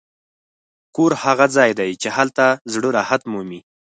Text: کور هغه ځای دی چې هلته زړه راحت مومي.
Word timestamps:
کور 0.95 1.11
هغه 1.23 1.45
ځای 1.55 1.71
دی 1.79 1.91
چې 2.01 2.09
هلته 2.17 2.45
زړه 2.73 2.89
راحت 2.97 3.21
مومي. 3.31 3.59